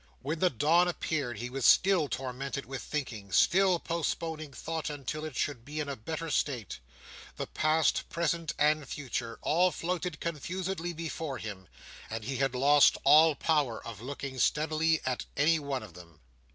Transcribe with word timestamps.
When 0.23 0.39
the 0.39 0.49
dawn 0.49 0.87
appeared, 0.87 1.37
he 1.37 1.51
was 1.51 1.63
still 1.63 2.09
tormented 2.09 2.65
with 2.65 2.81
thinking, 2.81 3.31
still 3.31 3.77
postponing 3.77 4.51
thought 4.51 4.89
until 4.89 5.25
he 5.25 5.33
should 5.33 5.63
be 5.63 5.79
in 5.79 5.87
a 5.87 5.95
better 5.95 6.31
state; 6.31 6.79
the 7.35 7.45
past, 7.45 8.09
present, 8.09 8.51
and 8.57 8.89
future 8.89 9.37
all 9.43 9.69
floated 9.69 10.19
confusedly 10.19 10.91
before 10.93 11.37
him, 11.37 11.67
and 12.09 12.23
he 12.23 12.37
had 12.37 12.55
lost 12.55 12.97
all 13.03 13.35
power 13.35 13.79
of 13.85 14.01
looking 14.01 14.39
steadily 14.39 15.01
at 15.05 15.27
any 15.37 15.59
one 15.59 15.83
of 15.83 15.93
them. 15.93 16.19